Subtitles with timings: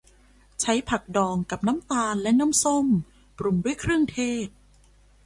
[0.61, 2.85] ใช้ผักดองกับน้ำตาลและน้ำส้ม
[3.37, 4.47] ปรุงด้วยเครื่องเทศ